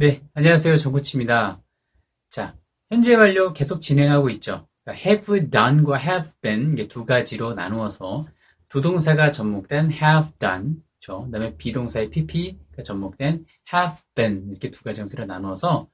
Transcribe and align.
네, 0.00 0.22
안녕하세요. 0.32 0.78
정코치입니다. 0.78 1.62
자, 2.30 2.56
현재 2.88 3.14
완료 3.16 3.52
계속 3.52 3.82
진행하고 3.82 4.30
있죠. 4.30 4.66
그러니까 4.82 5.06
have 5.06 5.50
done과 5.50 6.00
have 6.00 6.30
been 6.40 6.72
이게 6.72 6.88
두 6.88 7.04
가지로 7.04 7.52
나누어서 7.52 8.24
두 8.70 8.80
동사가 8.80 9.30
접목된 9.30 9.92
have 9.92 10.30
done, 10.38 10.76
그렇죠? 10.98 11.26
그다음에 11.26 11.54
비동사의 11.58 12.08
pp가 12.08 12.82
접목된 12.82 13.44
have 13.74 13.98
been 14.14 14.48
이렇게 14.48 14.70
두 14.70 14.84
가지 14.84 15.02
형태로 15.02 15.26
나누어서 15.26 15.90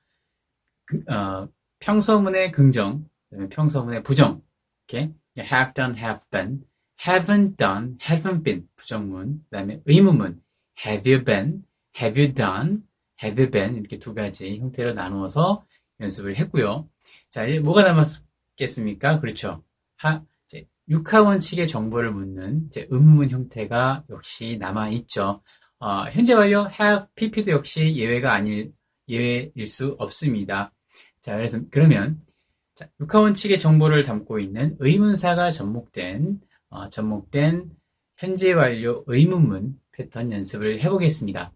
그, 0.85 1.03
어, 1.13 1.49
평서문의 1.81 2.53
긍정, 2.53 3.09
그다음에 3.29 3.49
평서문의 3.49 4.05
부정, 4.05 4.41
이렇게 4.87 5.15
have 5.41 5.73
done, 5.75 5.99
have 5.99 6.21
been, 6.31 6.63
haven't 7.01 7.57
done, 7.57 7.99
haven't 7.99 8.45
been 8.45 8.69
부정문, 8.77 9.43
그다음에 9.51 9.83
의문문 9.85 10.41
have 10.87 11.13
you 11.13 11.25
been, 11.25 11.65
have 12.01 12.23
you 12.23 12.33
done, 12.33 12.87
you 13.23 13.51
been 13.51 13.77
이렇게 13.77 13.99
두 13.99 14.15
가지 14.15 14.59
형태로 14.59 14.95
나누어서 14.95 15.65
연습을 16.01 16.37
했고요. 16.37 16.89
자, 17.31 17.47
이제 17.47 17.61
뭐가 17.61 17.83
남았겠습니까? 17.83 19.21
그렇죠. 19.21 19.63
하, 19.97 20.23
이제 20.47 20.67
육하 20.89 21.23
원칙의 21.23 21.69
정보를 21.69 22.13
묻는 22.13 22.67
이제 22.67 22.87
의문문 22.91 23.31
형태가 23.31 24.05
역시 24.11 24.59
남아 24.59 24.91
있죠. 24.91 25.43
어, 25.79 26.05
현재 26.11 26.35
완료 26.35 26.69
have 26.69 27.07
pp도 27.15 27.51
역시 27.51 27.97
예외가 27.97 28.33
아닐 28.35 28.73
예외일 29.09 29.67
수 29.67 29.97
없습니다. 29.99 30.73
자, 31.21 31.37
그래서 31.37 31.61
그러면 31.71 32.23
자, 32.75 32.89
육하 33.01 33.21
원칙의 33.21 33.59
정보를 33.59 34.03
담고 34.03 34.39
있는 34.39 34.77
의문사가 34.81 35.51
접목된 35.51 36.41
어, 36.69 36.89
접목된 36.89 37.71
현재 38.17 38.53
완료 38.53 39.05
의문문 39.07 39.79
패턴 39.93 40.33
연습을 40.33 40.81
해보겠습니다. 40.81 41.53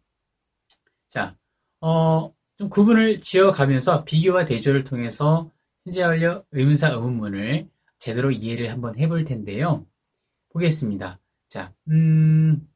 자, 1.08 1.36
어, 1.80 2.34
좀 2.58 2.68
구분을 2.68 3.20
지어가면서 3.20 4.04
비교와 4.04 4.44
대조를 4.44 4.84
통해서 4.84 5.50
현재 5.84 6.02
완료 6.02 6.44
의문사 6.52 6.90
의문문을 6.90 7.68
제대로 7.98 8.30
이해를 8.30 8.70
한번 8.70 8.98
해볼 8.98 9.24
텐데요. 9.24 9.86
보겠습니다. 10.50 11.20
자, 11.48 11.74
음, 11.88 12.68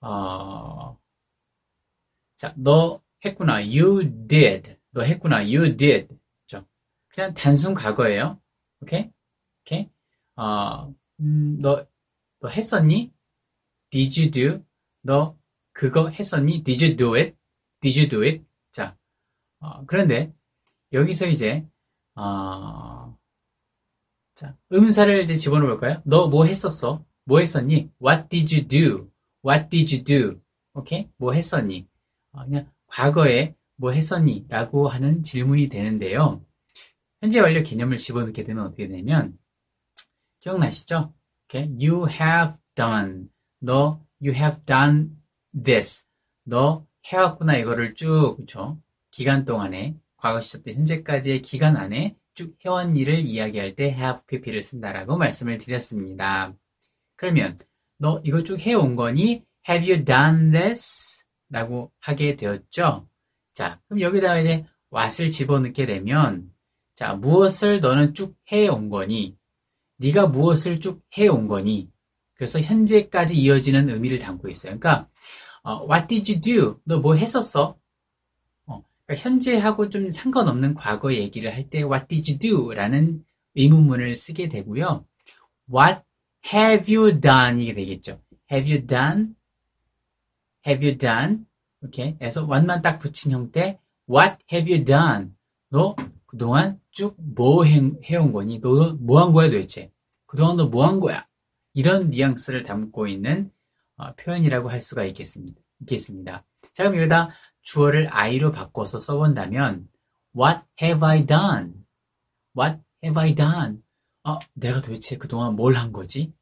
어, 0.00 0.98
자, 2.36 2.52
너 2.56 3.02
했구나. 3.24 3.54
You 3.56 4.26
did. 4.28 4.76
너 4.90 5.02
했구나. 5.02 5.38
You 5.38 5.76
did. 5.76 6.08
그죠? 6.42 6.66
그냥 7.08 7.32
단순 7.34 7.74
과거예요. 7.74 8.40
오케이? 8.82 9.10
오케이? 9.62 9.88
어, 10.36 10.92
음, 11.20 11.58
너, 11.60 11.86
너 12.40 12.48
했었니? 12.48 13.12
Did 13.90 14.20
you 14.20 14.30
do? 14.30 14.64
너 15.02 15.38
그거 15.72 16.08
했었니? 16.08 16.62
Did 16.64 16.84
you 16.84 16.96
do 16.96 17.16
it? 17.16 17.35
Did 17.80 17.98
you 18.00 18.08
do 18.08 18.22
it? 18.24 18.44
자, 18.72 18.96
어, 19.60 19.84
그런데 19.86 20.32
여기서 20.92 21.26
이제 21.26 21.66
어, 22.14 23.16
자, 24.34 24.56
의문사를 24.70 25.22
이제 25.22 25.34
집어넣어 25.34 25.68
볼까요? 25.68 26.02
너 26.04 26.28
뭐 26.28 26.44
했었어? 26.46 27.04
뭐 27.24 27.40
했었니? 27.40 27.90
What 28.02 28.28
did 28.28 28.54
you 28.54 28.66
do? 28.68 29.10
What 29.44 29.68
did 29.70 29.94
you 29.94 30.04
do? 30.04 30.40
오케이? 30.74 31.08
뭐 31.16 31.32
했었니? 31.32 31.88
어, 32.32 32.44
그냥 32.44 32.70
과거에 32.86 33.54
뭐 33.76 33.92
했었니? 33.92 34.46
라고 34.48 34.88
하는 34.88 35.22
질문이 35.22 35.68
되는데요. 35.68 36.44
현재 37.20 37.40
완료 37.40 37.62
개념을 37.62 37.96
집어넣게 37.96 38.44
되면 38.44 38.64
어떻게 38.66 38.88
되냐면 38.88 39.38
기억나시죠? 40.40 41.12
오케이? 41.46 41.62
You 41.80 42.08
have 42.08 42.54
done. 42.74 43.28
너 43.60 44.00
you 44.22 44.34
have 44.34 44.62
done 44.64 45.16
this. 45.64 46.04
너 46.44 46.86
해왔구나 47.12 47.56
이거를 47.56 47.94
쭉 47.94 48.36
그쵸? 48.36 48.78
기간 49.10 49.44
동안에 49.44 49.96
과거 50.16 50.40
시절 50.40 50.62
때 50.62 50.74
현재까지의 50.74 51.42
기간 51.42 51.76
안에 51.76 52.16
쭉 52.34 52.56
해온 52.64 52.96
일을 52.96 53.20
이야기할 53.24 53.74
때 53.76 53.86
have 53.86 54.22
pp를 54.26 54.60
쓴다라고 54.60 55.16
말씀을 55.16 55.58
드렸습니다. 55.58 56.54
그러면 57.16 57.56
너 57.98 58.20
이거 58.24 58.42
쭉 58.42 58.58
해온 58.58 58.96
거니 58.96 59.44
have 59.68 59.90
you 59.90 60.04
done 60.04 60.52
this? 60.52 61.24
라고 61.48 61.92
하게 62.00 62.36
되었죠. 62.36 63.08
자, 63.54 63.80
그럼 63.86 64.00
여기다가 64.00 64.38
이제 64.38 64.66
what을 64.92 65.30
집어넣게 65.30 65.86
되면 65.86 66.50
자, 66.94 67.14
무엇을 67.14 67.80
너는 67.80 68.14
쭉 68.14 68.36
해온 68.50 68.88
거니? 68.88 69.36
네가 69.98 70.26
무엇을 70.26 70.80
쭉 70.80 71.02
해온 71.16 71.46
거니? 71.46 71.90
그래서 72.34 72.60
현재까지 72.60 73.36
이어지는 73.36 73.88
의미를 73.88 74.18
담고 74.18 74.48
있어요. 74.48 74.78
그러니까 74.78 75.02
어, 75.02 75.10
What 75.88 76.06
did 76.08 76.30
you 76.32 76.40
do? 76.40 76.80
너 76.84 77.00
뭐 77.00 77.14
했었어? 77.16 77.76
어, 78.66 78.82
그러니까 79.06 79.14
현재하고 79.28 79.90
좀 79.90 80.10
상관없는 80.10 80.74
과거 80.74 81.12
얘기를 81.14 81.52
할 81.52 81.68
때 81.70 81.82
What 81.82 82.06
did 82.08 82.30
you 82.32 82.38
do? 82.38 82.72
라는 82.74 83.24
의문문을 83.54 84.14
쓰게 84.16 84.48
되고요. 84.48 85.04
What 85.72 86.02
have 86.52 86.94
you 86.94 87.20
done? 87.20 87.60
이게 87.62 87.72
되겠죠. 87.72 88.20
Have 88.52 88.70
you 88.72 88.86
done? 88.86 89.34
Have 90.66 90.86
you 90.86 90.98
done? 90.98 91.46
오케이. 91.82 92.16
그래서 92.18 92.42
what만 92.46 92.82
딱 92.82 92.98
붙인 92.98 93.32
형태. 93.32 93.78
What 94.08 94.36
have 94.52 94.72
you 94.72 94.84
done? 94.84 95.32
너 95.70 95.96
그동안 96.26 96.80
쭉 96.90 97.16
뭐 97.18 97.64
해온 97.64 98.32
거니? 98.32 98.60
너 98.60 98.96
뭐 99.00 99.20
한 99.24 99.32
거야 99.32 99.50
도대체? 99.50 99.90
그동안 100.26 100.56
너 100.56 100.66
뭐 100.70 100.86
한 100.86 101.00
거야? 101.00 101.26
이런 101.74 102.10
뉘앙스를 102.10 102.62
담고 102.62 103.06
있는 103.08 103.50
어, 103.50 103.55
표현이라고 104.16 104.70
할 104.70 104.80
수가 104.80 105.04
있겠습니다. 105.04 105.60
있겠습니다. 105.80 106.44
자, 106.74 106.84
그럼 106.84 106.96
여기다 106.98 107.30
주어를 107.62 108.08
I로 108.08 108.50
바꿔서 108.50 108.98
써본다면 108.98 109.88
What 110.36 110.60
have 110.82 111.06
I 111.06 111.26
done? 111.26 111.74
What 112.58 112.80
have 113.04 113.20
I 113.20 113.34
done? 113.34 113.82
어, 114.24 114.38
내가 114.54 114.80
도대체 114.82 115.16
그동안 115.16 115.54
뭘 115.56 115.76
한 115.76 115.92
거지? 115.92 116.32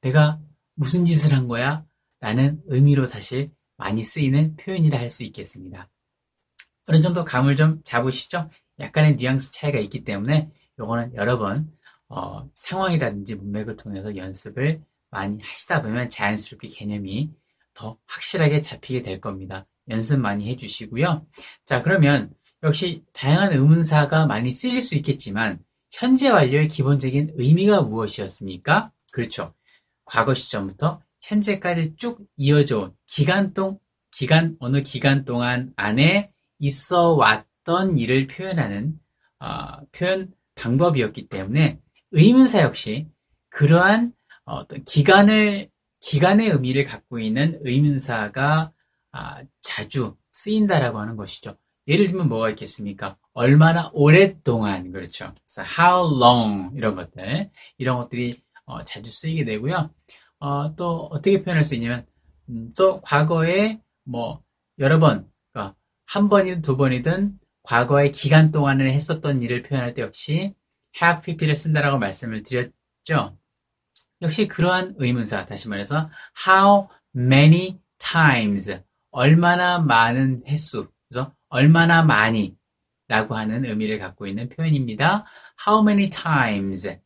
내가 0.00 0.40
무슨 0.74 1.04
짓을 1.04 1.32
한 1.34 1.48
거야? 1.48 1.84
라는 2.20 2.62
의미로 2.66 3.06
사실 3.06 3.50
많이 3.76 4.04
쓰이는 4.04 4.56
표현이라 4.56 4.98
할 4.98 5.10
수 5.10 5.22
있겠습니다. 5.24 5.88
어느 6.88 7.00
정도 7.00 7.24
감을 7.24 7.56
좀 7.56 7.82
잡으시죠? 7.84 8.48
약간의 8.78 9.16
뉘앙스 9.16 9.52
차이가 9.52 9.78
있기 9.78 10.04
때문에 10.04 10.50
요거는 10.78 11.14
여러 11.14 11.38
번 11.38 11.70
어, 12.08 12.48
상황이라든지 12.54 13.34
문맥을 13.36 13.76
통해서 13.76 14.16
연습을 14.16 14.82
많이 15.10 15.40
하시다 15.40 15.82
보면 15.82 16.10
자연스럽게 16.10 16.68
개념이 16.68 17.32
더 17.74 17.98
확실하게 18.06 18.60
잡히게 18.60 19.02
될 19.02 19.20
겁니다. 19.20 19.66
연습 19.88 20.18
많이 20.20 20.48
해주시고요. 20.48 21.26
자, 21.64 21.82
그러면 21.82 22.32
역시 22.62 23.04
다양한 23.12 23.52
의문사가 23.52 24.26
많이 24.26 24.50
쓰일 24.50 24.80
수 24.82 24.94
있겠지만 24.96 25.60
현재 25.92 26.28
완료의 26.28 26.68
기본적인 26.68 27.34
의미가 27.36 27.82
무엇이었습니까? 27.82 28.90
그렇죠. 29.12 29.54
과거 30.04 30.34
시점부터 30.34 31.00
현재까지 31.22 31.96
쭉 31.96 32.26
이어져 32.36 32.80
온 32.80 32.96
기간 33.06 33.52
동 33.52 33.78
기간 34.10 34.56
어느 34.60 34.82
기간 34.82 35.24
동안 35.24 35.72
안에 35.76 36.30
있어 36.58 37.12
왔던 37.12 37.98
일을 37.98 38.26
표현하는 38.26 38.98
어, 39.40 39.84
표현 39.92 40.32
방법이었기 40.54 41.28
때문에 41.28 41.80
의문사 42.12 42.62
역시 42.62 43.08
그러한 43.50 44.12
어떤 44.54 44.84
기간을 44.84 45.70
기간의 46.00 46.50
의미를 46.50 46.84
갖고 46.84 47.18
있는 47.18 47.58
의문사가 47.62 48.72
아, 49.12 49.42
자주 49.60 50.16
쓰인다라고 50.30 50.98
하는 50.98 51.16
것이죠. 51.16 51.56
예를 51.88 52.08
들면 52.08 52.28
뭐가 52.28 52.50
있겠습니까? 52.50 53.16
얼마나 53.32 53.90
오랫동안 53.92 54.92
그렇죠. 54.92 55.34
how 55.78 56.20
long 56.20 56.76
이런 56.76 56.94
것들 56.94 57.50
이런 57.78 57.96
것들이 57.98 58.32
어, 58.66 58.82
자주 58.84 59.10
쓰이게 59.10 59.44
되고요. 59.44 59.90
어, 60.38 60.74
또 60.76 61.08
어떻게 61.12 61.42
표현할 61.42 61.64
수 61.64 61.74
있냐면 61.74 62.06
음, 62.48 62.72
또 62.76 63.00
과거에 63.00 63.80
뭐 64.04 64.42
여러 64.78 64.98
번, 64.98 65.30
그러니까 65.52 65.76
한 66.06 66.28
번이든 66.28 66.62
두 66.62 66.76
번이든 66.76 67.38
과거의 67.62 68.12
기간 68.12 68.52
동안에 68.52 68.92
했었던 68.92 69.42
일을 69.42 69.62
표현할 69.62 69.94
때 69.94 70.02
역시 70.02 70.54
have 71.00 71.22
pp를 71.22 71.54
쓴다라고 71.54 71.98
말씀을 71.98 72.42
드렸죠. 72.42 73.36
역시 74.26 74.48
그러한 74.48 74.96
의문사, 74.98 75.46
다시 75.46 75.68
말해서 75.68 76.10
how 76.48 76.88
many 77.14 77.78
times, 77.98 78.82
얼마나 79.12 79.78
많은 79.78 80.42
횟수, 80.48 80.90
그래서 81.08 81.32
얼마나 81.48 82.02
많이 82.02 82.56
라고 83.06 83.36
하는 83.36 83.64
의미를 83.64 84.00
갖고 84.00 84.26
있는 84.26 84.48
표현입니다. 84.48 85.26
how 85.64 85.80
many 85.88 86.10
times 86.10 86.98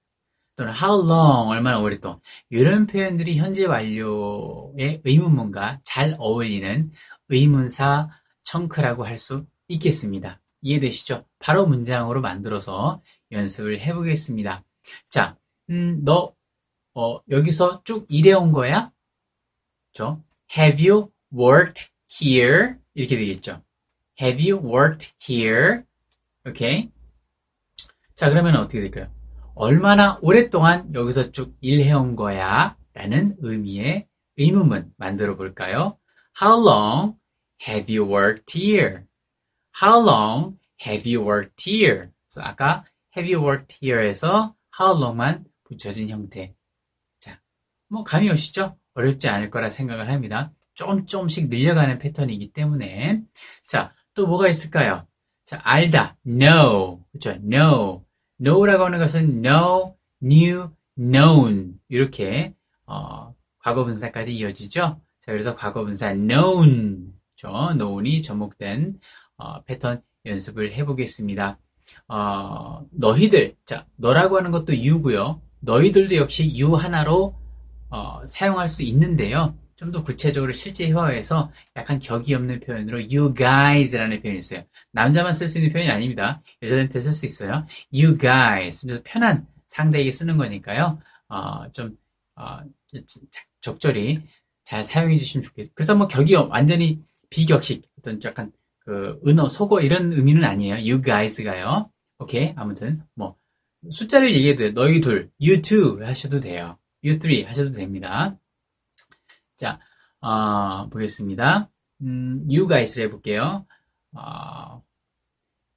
또는 0.56 0.72
how 0.74 1.06
long, 1.06 1.50
얼마나 1.50 1.78
오랫동안 1.78 2.20
이런 2.48 2.86
표현들이 2.86 3.36
현재 3.36 3.66
완료의 3.66 5.02
의문문과 5.04 5.80
잘 5.84 6.16
어울리는 6.18 6.90
의문사 7.28 8.08
청크라고 8.44 9.04
할 9.04 9.18
수 9.18 9.44
있겠습니다. 9.68 10.40
이해되시죠? 10.62 11.26
바로 11.38 11.66
문장으로 11.66 12.22
만들어서 12.22 13.02
연습을 13.30 13.78
해보겠습니다. 13.82 14.64
자, 15.10 15.36
음, 15.68 16.00
너 16.02 16.34
어, 16.94 17.20
여기서 17.28 17.82
쭉 17.84 18.06
일해온 18.08 18.52
거야? 18.52 18.90
그죠? 19.88 20.22
Have 20.56 20.88
you 20.88 21.10
worked 21.32 21.90
here? 22.10 22.74
이렇게 22.94 23.16
되겠죠. 23.16 23.62
Have 24.20 24.50
you 24.50 24.62
worked 24.62 25.14
here? 25.22 25.82
오케이. 26.46 26.90
자, 28.14 28.28
그러면 28.28 28.56
어떻게 28.56 28.80
될까요? 28.80 29.10
얼마나 29.54 30.18
오랫동안 30.22 30.92
여기서 30.94 31.32
쭉 31.32 31.56
일해온 31.60 32.16
거야? 32.16 32.76
라는 32.94 33.36
의미의 33.38 34.08
의문문 34.36 34.94
만들어 34.96 35.36
볼까요? 35.36 35.98
How 36.40 36.60
long 36.60 37.16
have 37.68 37.94
you 37.94 38.10
worked 38.10 38.58
here? 38.58 39.04
How 39.82 40.02
long 40.02 40.58
have 40.86 41.08
you 41.08 41.24
worked 41.26 41.70
here? 41.70 42.08
그래서 42.26 42.42
아까 42.42 42.84
have 43.16 43.32
you 43.32 43.44
worked 43.46 43.78
here에서 43.82 44.54
how 44.78 44.98
long만 44.98 45.44
붙여진 45.64 46.08
형태. 46.08 46.54
자, 47.90 47.94
뭐 47.94 48.04
감이 48.04 48.30
오시죠? 48.30 48.76
어렵지 48.94 49.28
않을 49.28 49.50
거라 49.50 49.68
생각을 49.68 50.08
합니다. 50.08 50.52
조금 50.74 51.06
조금씩 51.06 51.48
늘려가는 51.48 51.98
패턴이기 51.98 52.52
때문에 52.52 53.22
자, 53.66 53.92
또 54.14 54.26
뭐가 54.26 54.48
있을까요? 54.48 55.06
자, 55.44 55.60
알다, 55.64 56.16
know, 56.24 57.02
그렇죠? 57.10 57.40
know, 57.40 58.04
know라고 58.38 58.84
하는 58.84 58.98
것은 58.98 59.42
know, 59.42 59.96
knew, 60.22 60.70
known 60.96 61.80
이렇게 61.88 62.54
어, 62.86 63.34
과거분사까지 63.58 64.34
이어지죠. 64.36 65.00
자, 65.20 65.32
그래서 65.32 65.56
과거분사 65.56 66.14
known, 66.14 67.12
그렇죠? 67.36 67.72
known이 67.76 68.22
접목된 68.22 69.00
어, 69.36 69.62
패턴 69.64 70.02
연습을 70.24 70.72
해보겠습니다. 70.74 71.58
어, 72.08 72.86
너희들, 72.92 73.56
자, 73.64 73.86
너라고 73.96 74.38
하는 74.38 74.52
것도 74.52 74.74
you고요. 74.74 75.42
너희들도 75.60 76.16
역시 76.16 76.50
you 76.56 76.76
하나로 76.76 77.40
어, 77.90 78.24
사용할 78.24 78.68
수 78.68 78.82
있는데요. 78.82 79.54
좀 79.80 79.92
더 79.92 80.02
구체적으로 80.02 80.52
실제 80.52 80.86
회화에서 80.88 81.50
약간 81.74 81.98
격이 81.98 82.34
없는 82.34 82.60
표현으로 82.60 82.98
you 82.98 83.32
guys라는 83.34 84.20
표현이 84.20 84.38
있어요. 84.38 84.62
남자만 84.92 85.32
쓸 85.32 85.48
수 85.48 85.58
있는 85.58 85.72
표현이 85.72 85.90
아닙니다. 85.90 86.42
여자한테 86.62 87.00
쓸 87.00 87.12
수 87.14 87.24
있어요. 87.24 87.66
you 87.92 88.18
guys. 88.18 88.86
좀 88.86 89.00
편한 89.04 89.46
상대에게 89.68 90.10
쓰는 90.10 90.36
거니까요. 90.36 91.00
어, 91.28 91.72
좀 91.72 91.96
어, 92.36 92.58
적절히 93.62 94.18
잘 94.64 94.84
사용해 94.84 95.16
주시면 95.18 95.44
좋겠어요. 95.44 95.72
그래서 95.74 95.94
뭐 95.94 96.06
격이 96.08 96.34
완전히 96.34 97.02
비격식 97.30 97.88
어떤 97.98 98.20
약간 98.22 98.52
그 98.80 99.18
은어 99.26 99.48
속어 99.48 99.80
이런 99.80 100.12
의미는 100.12 100.44
아니에요. 100.44 100.74
you 100.74 101.00
guys가요. 101.02 101.90
오케이 102.18 102.52
아무튼 102.56 103.02
뭐 103.14 103.36
숫자를 103.88 104.34
얘기해도 104.34 104.58
돼요. 104.58 104.72
너희 104.74 105.00
둘, 105.00 105.30
you 105.40 105.62
two 105.62 106.04
하셔도 106.04 106.40
돼요. 106.40 106.76
You 107.04 107.18
three 107.18 107.44
하셔도 107.44 107.70
됩니다. 107.70 108.38
자, 109.56 109.80
어, 110.20 110.88
보겠습니다. 110.88 111.70
음, 112.02 112.46
you 112.50 112.66
guys를 112.68 113.06
해볼게요. 113.06 113.66
어, 114.12 114.82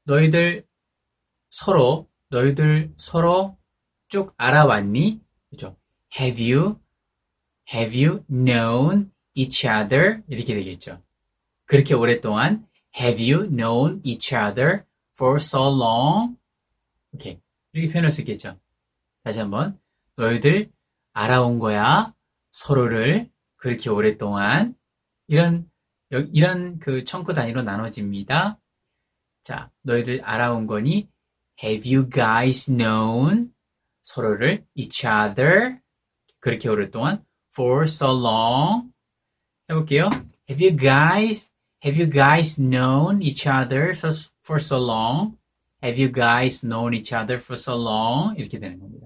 너희들 0.04 0.66
서로, 1.50 2.10
너희들 2.30 2.94
서로 2.98 3.58
쭉 4.08 4.34
알아왔니? 4.38 5.22
그죠? 5.50 5.78
Have 6.20 6.54
you, 6.54 6.80
have 7.74 8.06
you 8.06 8.24
known 8.28 9.12
each 9.34 9.68
other? 9.68 10.22
이렇게 10.28 10.56
되겠죠. 10.56 11.02
그렇게 11.66 11.94
오랫동안 11.94 12.68
Have 13.00 13.34
you 13.34 13.50
known 13.50 14.02
each 14.04 14.36
other 14.36 14.86
for 15.16 15.38
so 15.38 15.62
long? 15.68 16.38
오케이. 17.12 17.40
이렇게 17.72 17.92
표현할 17.92 18.12
수 18.12 18.22
있겠죠. 18.22 18.60
다시 19.24 19.40
한번. 19.40 19.80
너희들 20.16 20.72
알아온 21.14 21.60
거야. 21.60 22.14
서로를 22.52 23.30
그렇게 23.56 23.90
오랫동안 23.90 24.76
이런 25.28 25.70
이런 26.34 26.80
그 26.80 27.04
청크 27.04 27.34
단위로 27.34 27.64
나눠집니다. 27.64 28.60
자, 29.42 29.72
너희들 29.82 30.22
알아온 30.24 30.68
거니 30.68 31.10
Have 31.64 31.96
you 31.96 32.10
guys 32.10 32.72
known 32.72 33.54
서로를 34.02 34.66
each 34.76 35.08
other 35.08 35.80
그렇게 36.40 36.70
오랫동안 36.70 37.24
for 37.54 37.84
so 37.84 38.12
long 38.12 38.92
해볼게요. 39.70 40.10
Have 40.50 40.66
you 40.66 40.78
guys 40.78 41.54
Have 41.84 42.00
you 42.00 42.10
guys 42.10 42.56
known 42.56 43.22
each 43.22 43.46
other 43.46 43.94
for, 43.94 44.12
for 44.42 44.58
so 44.58 44.80
long? 44.80 45.38
Have 45.84 46.00
you 46.00 46.10
guys 46.10 46.66
known 46.66 46.94
each 46.94 47.14
other 47.14 47.38
for 47.38 47.58
so 47.58 47.76
long? 47.76 48.38
이렇게 48.38 48.58
되는 48.58 48.80
겁니다. 48.80 49.03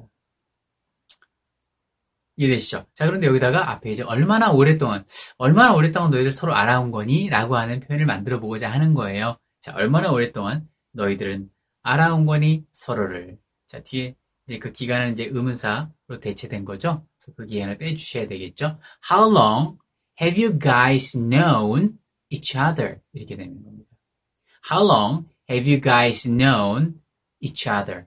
이해되시죠? 2.37 2.85
자, 2.93 3.05
그런데 3.05 3.27
여기다가 3.27 3.71
앞에 3.71 3.91
이제 3.91 4.03
얼마나 4.03 4.51
오랫동안, 4.51 5.05
얼마나 5.37 5.73
오랫동안 5.73 6.11
너희들 6.11 6.31
서로 6.31 6.55
알아온 6.55 6.91
거니? 6.91 7.29
라고 7.29 7.57
하는 7.57 7.79
표현을 7.79 8.05
만들어 8.05 8.39
보고자 8.39 8.71
하는 8.71 8.93
거예요. 8.93 9.37
자, 9.59 9.73
얼마나 9.75 10.11
오랫동안 10.11 10.69
너희들은 10.93 11.49
알아온 11.81 12.25
거니? 12.25 12.63
서로를. 12.71 13.39
자, 13.65 13.81
뒤에 13.81 14.15
이제 14.45 14.59
그 14.59 14.71
기간은 14.71 15.11
이제 15.11 15.25
의문사로 15.25 16.19
대체된 16.21 16.63
거죠. 16.63 17.05
그래서 17.17 17.35
그 17.35 17.45
기간을 17.47 17.79
빼주셔야 17.79 18.27
되겠죠. 18.27 18.79
How 19.11 19.29
long 19.35 19.77
have 20.21 20.41
you 20.41 20.57
guys 20.59 21.17
known 21.17 21.97
each 22.29 22.57
other? 22.57 22.99
이렇게 23.13 23.35
되는 23.35 23.63
겁니다. 23.63 23.89
How 24.71 24.85
long 24.87 25.27
have 25.49 25.69
you 25.69 25.81
guys 25.81 26.29
known 26.29 27.01
each 27.41 27.67
other? 27.67 28.05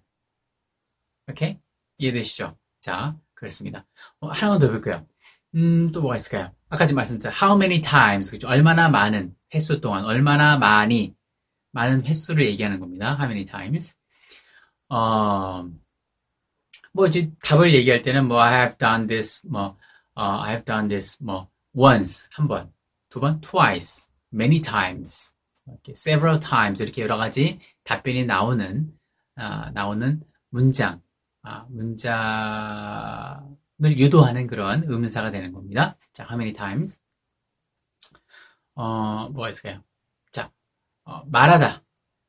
오케이? 1.28 1.58
이해되시죠? 1.98 2.56
자, 2.80 3.18
그렇습니다. 3.40 3.86
어, 4.20 4.28
하나만 4.28 4.58
더 4.60 4.68
볼까요? 4.68 5.06
음, 5.54 5.90
또 5.92 6.02
뭐가 6.02 6.16
있을까요? 6.16 6.54
아까 6.68 6.86
좀 6.86 6.96
말씀드렸죠. 6.96 7.34
How 7.34 7.56
many 7.56 7.80
times, 7.80 8.30
그죠? 8.30 8.48
얼마나 8.48 8.90
많은 8.90 9.34
횟수 9.54 9.80
동안, 9.80 10.04
얼마나 10.04 10.58
많이, 10.58 11.14
많은 11.72 12.04
횟수를 12.04 12.44
얘기하는 12.44 12.80
겁니다. 12.80 13.16
How 13.18 13.24
many 13.24 13.46
times? 13.46 13.96
어, 14.90 15.64
뭐, 16.92 17.06
이제 17.06 17.32
답을 17.42 17.72
얘기할 17.72 18.02
때는 18.02 18.28
뭐, 18.28 18.42
I 18.42 18.52
have 18.52 18.76
done 18.76 19.06
this, 19.06 19.40
뭐, 19.46 19.78
uh, 20.18 20.42
I 20.42 20.50
have 20.50 20.64
done 20.66 20.88
this, 20.88 21.16
뭐, 21.22 21.48
once, 21.74 22.28
한 22.34 22.46
번, 22.46 22.70
두 23.08 23.20
번, 23.20 23.40
twice, 23.40 24.06
many 24.34 24.60
times, 24.60 25.32
several 25.94 26.38
times, 26.38 26.82
이렇게 26.82 27.00
여러 27.02 27.16
가지 27.16 27.58
답변이 27.84 28.26
나오는, 28.26 28.92
아, 29.36 29.70
나오는 29.70 30.22
문장, 30.50 30.94
아, 30.94 31.00
문장을 31.68 33.40
유도하는 33.82 34.46
그런 34.46 34.84
의문사가 34.86 35.30
되는 35.30 35.52
겁니다. 35.52 35.96
자, 36.12 36.24
how 36.24 36.36
many 36.36 36.52
times? 36.52 37.00
어, 38.74 39.28
뭐가 39.30 39.48
있을까요? 39.50 39.82
자, 40.30 40.50
어, 41.04 41.24
말하다. 41.26 41.82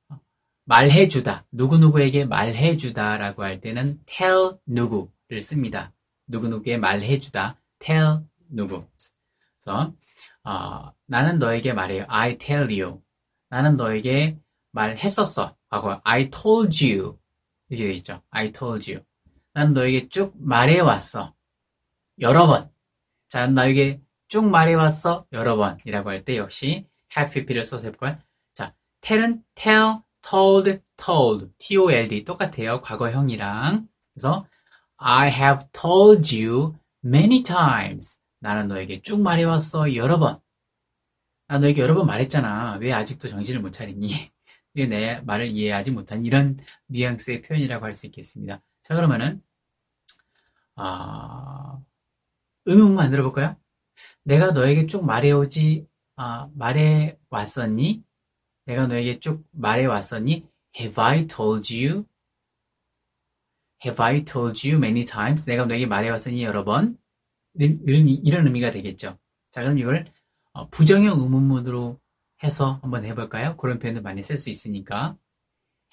어, 0.09 0.19
말해주다. 0.65 1.45
누구누구에게 1.51 2.25
말해주다라고 2.25 3.43
할 3.43 3.61
때는 3.61 4.03
tell 4.05 4.57
누구를 4.65 5.41
씁니다. 5.41 5.93
누구누구에 6.27 6.77
말해주다. 6.77 7.59
tell 7.79 8.19
누구. 8.49 8.85
그래서, 9.59 9.93
어, 10.43 10.91
나는 11.05 11.39
너에게 11.39 11.73
말해요. 11.73 12.05
I 12.07 12.37
tell 12.37 12.81
you. 12.81 13.01
나는 13.49 13.75
너에게 13.75 14.37
말했었어. 14.71 15.55
과거 15.69 16.01
I 16.03 16.29
told 16.29 16.85
you. 16.85 17.20
되어 17.77 17.89
있죠. 17.91 18.21
I 18.29 18.51
told 18.51 18.91
you. 18.91 19.03
난 19.53 19.73
너에게 19.73 20.09
쭉 20.09 20.33
말해왔어. 20.37 21.33
여러 22.19 22.47
번. 22.47 22.69
자, 23.29 23.47
너에게 23.47 24.01
쭉 24.27 24.45
말해왔어. 24.49 25.25
여러 25.33 25.55
번이라고 25.57 26.09
할 26.09 26.23
때 26.23 26.37
역시 26.37 26.87
have 27.17 27.45
pp를 27.45 27.63
써서 27.63 27.87
해볼까요? 27.87 28.17
자, 28.53 28.73
tell은 29.01 29.43
tell, 29.55 29.99
told, 30.21 30.79
told, 30.97 31.51
t-o-l-d 31.57 32.23
똑같아요. 32.25 32.81
과거형이랑. 32.81 33.87
그래서 34.13 34.45
I 34.97 35.29
have 35.29 35.65
told 35.73 36.33
you 36.35 36.75
many 37.03 37.43
times. 37.43 38.17
나는 38.39 38.67
너에게 38.67 39.01
쭉 39.01 39.21
말해왔어. 39.21 39.95
여러 39.95 40.19
번. 40.19 40.39
나 41.47 41.59
너에게 41.59 41.81
여러 41.81 41.95
번 41.95 42.05
말했잖아. 42.05 42.77
왜 42.79 42.93
아직도 42.93 43.27
정신을 43.27 43.61
못 43.61 43.71
차리니? 43.71 44.09
내 44.73 45.21
말을 45.21 45.47
이해하지 45.51 45.91
못한 45.91 46.25
이런 46.25 46.57
뉘앙스의 46.87 47.41
표현이라고 47.41 47.85
할 47.85 47.93
수 47.93 48.05
있겠습니다. 48.07 48.61
자, 48.83 48.95
그러면은, 48.95 49.41
아, 50.75 51.79
의문 52.65 52.95
만들어 52.95 53.23
볼까요? 53.23 53.57
내가 54.23 54.51
너에게 54.51 54.87
쭉 54.87 55.05
말해오지, 55.05 55.87
아, 56.15 56.49
말해왔었니? 56.55 58.03
내가 58.65 58.87
너에게 58.87 59.19
쭉 59.19 59.45
말해왔었니? 59.51 60.47
Have 60.79 61.03
I 61.03 61.27
told 61.27 61.73
you? 61.75 62.05
Have 63.85 64.03
I 64.03 64.23
told 64.25 64.67
you 64.67 64.77
many 64.77 65.05
times? 65.05 65.45
내가 65.45 65.65
너에게 65.65 65.85
말해왔었니? 65.85 66.43
여러 66.43 66.63
번? 66.63 66.97
이런, 67.55 67.79
이런 67.85 68.47
의미가 68.47 68.71
되겠죠. 68.71 69.17
자, 69.51 69.61
그럼 69.63 69.77
이걸 69.77 70.05
어, 70.53 70.69
부정형 70.69 71.19
의문문으로 71.21 71.99
해서 72.43 72.79
한번 72.81 73.05
해볼까요? 73.05 73.57
그런 73.57 73.79
표현도 73.79 74.01
많이 74.01 74.21
쓸 74.21 74.37
수 74.37 74.49
있으니까. 74.49 75.17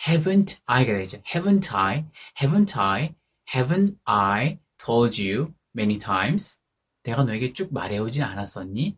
haven't 0.00 0.60
I가 0.66 0.92
되죠. 0.94 1.20
haven't 1.22 1.74
I, 1.74 2.06
haven't 2.36 2.78
I, 2.78 3.14
haven't 3.48 3.96
I 4.04 4.58
told 4.78 5.20
you 5.22 5.54
many 5.74 5.98
times? 5.98 6.58
내가 7.02 7.24
너에게 7.24 7.52
쭉 7.52 7.72
말해오지 7.72 8.22
않았었니? 8.22 8.96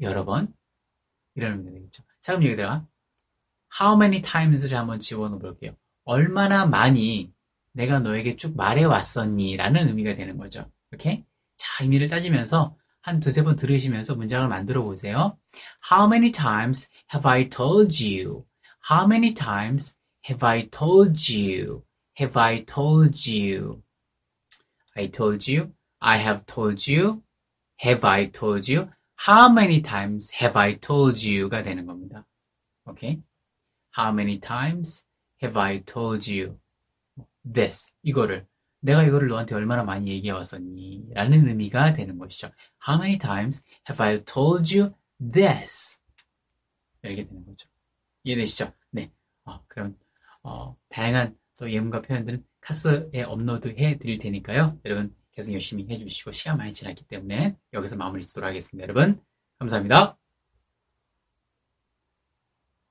여러 0.00 0.24
번? 0.24 0.52
이런 1.34 1.52
의미가 1.52 1.70
되겠죠. 1.72 2.02
자, 2.20 2.32
그럼 2.32 2.46
여기다가 2.46 2.86
how 3.80 3.96
many 3.96 4.22
times를 4.22 4.76
한번 4.76 5.00
집어넣어 5.00 5.38
볼게요. 5.38 5.74
얼마나 6.04 6.66
많이 6.66 7.32
내가 7.72 8.00
너에게 8.00 8.36
쭉 8.36 8.56
말해왔었니? 8.56 9.56
라는 9.56 9.88
의미가 9.88 10.14
되는 10.14 10.36
거죠. 10.36 10.70
이렇게? 10.90 11.24
자, 11.56 11.84
의미를 11.84 12.08
따지면서 12.08 12.76
한 13.02 13.18
두세 13.18 13.42
번 13.42 13.56
들으시면서 13.56 14.14
문장을 14.14 14.48
만들어 14.48 14.82
보세요. 14.82 15.36
How 15.90 16.06
many 16.06 16.30
times 16.30 16.88
have 17.12 17.28
I 17.28 17.48
told 17.50 18.02
you? 18.02 18.46
How 18.90 19.06
many 19.06 19.34
times 19.34 19.96
have 20.28 20.46
I 20.46 20.70
told 20.70 21.18
you? 21.32 21.82
Have 22.18 22.40
I 22.40 22.64
told 22.64 23.28
you? 23.28 23.82
I 24.94 25.10
told 25.10 25.50
you. 25.50 25.72
I 26.00 26.18
have 26.18 26.46
told 26.46 26.90
you. 26.90 27.22
Have 27.84 28.06
I 28.06 28.30
told 28.30 28.72
you? 28.72 28.88
How 29.28 29.48
many 29.50 29.82
times 29.82 30.32
have 30.40 30.58
I 30.58 30.78
told 30.78 31.18
you가 31.28 31.62
되는 31.62 31.86
겁니다. 31.86 32.26
오케이? 32.84 33.22
How 33.96 34.12
many 34.12 34.40
times 34.40 35.04
have 35.42 35.60
I 35.60 35.82
told 35.84 36.30
you 36.30 36.58
this? 37.44 37.92
이거를 38.02 38.46
내가 38.82 39.04
이거를 39.04 39.28
너한테 39.28 39.54
얼마나 39.54 39.84
많이 39.84 40.10
얘기해 40.10 40.32
왔었니? 40.32 41.06
라는 41.14 41.48
의미가 41.48 41.92
되는 41.92 42.18
것이죠. 42.18 42.50
How 42.86 43.00
many 43.00 43.18
times 43.18 43.62
have 43.88 44.04
I 44.04 44.24
told 44.24 44.76
you 44.76 44.92
this? 45.18 45.98
이렇게 47.02 47.26
되는 47.26 47.44
거죠. 47.44 47.68
이해되시죠? 48.24 48.72
네. 48.90 49.12
어, 49.44 49.64
그럼 49.68 49.96
어, 50.42 50.76
다양한 50.88 51.36
또 51.58 51.70
예문과 51.70 52.02
표현들은 52.02 52.44
카스에 52.60 53.22
업로드 53.22 53.74
해 53.78 53.98
드릴 53.98 54.18
테니까요. 54.18 54.80
여러분 54.84 55.14
계속 55.32 55.52
열심히 55.52 55.86
해주시고 55.88 56.32
시간 56.32 56.58
많이 56.58 56.72
지났기 56.72 57.06
때문에 57.06 57.56
여기서 57.72 57.96
마무리 57.96 58.24
짓도록 58.26 58.48
하겠습니다. 58.48 58.82
여러분 58.82 59.20
감사합니다. 59.58 60.21